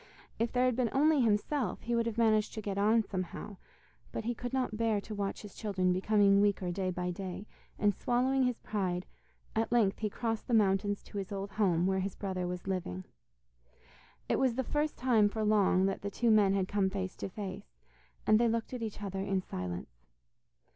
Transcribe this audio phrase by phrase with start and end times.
[0.39, 3.57] If there had been only himself, he would have managed to get on somehow,
[4.11, 7.45] but he could not bear to watch his children becoming weaker day by day,
[7.77, 9.05] and swallowing his pride,
[9.55, 13.03] at length he crossed the mountains to his old home where his brother was living.
[14.27, 17.29] It was the first time for long that the two men had come face to
[17.29, 17.69] face,
[18.25, 20.01] and they looked at each other in silence.